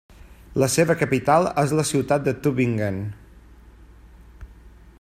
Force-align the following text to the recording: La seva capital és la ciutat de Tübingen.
La 0.61 0.69
seva 0.75 0.95
capital 1.01 1.49
és 1.63 1.75
la 1.79 1.85
ciutat 1.89 2.25
de 2.29 2.33
Tübingen. 2.47 2.99